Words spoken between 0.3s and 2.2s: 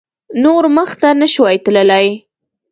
نور مخته نه شوای تللای.